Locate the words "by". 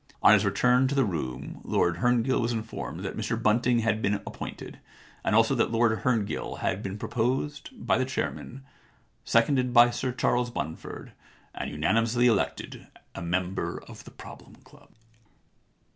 7.73-7.99, 9.75-9.91